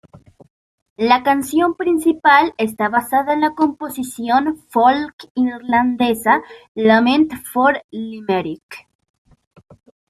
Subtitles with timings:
[0.97, 6.41] La canción principal está basada en la composición folk irlandesa
[6.73, 8.87] "Lament for Limerick".